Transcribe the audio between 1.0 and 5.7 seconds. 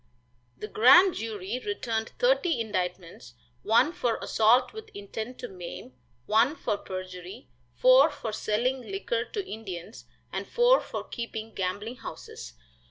jury returned thirty indictments, one for assault with intent to